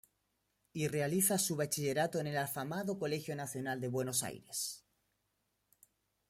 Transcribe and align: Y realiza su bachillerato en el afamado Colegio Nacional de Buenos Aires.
Y 0.73 0.87
realiza 0.87 1.37
su 1.37 1.55
bachillerato 1.55 2.17
en 2.19 2.25
el 2.25 2.35
afamado 2.39 2.97
Colegio 2.97 3.35
Nacional 3.35 3.79
de 3.79 3.87
Buenos 3.87 4.23
Aires. 4.23 4.83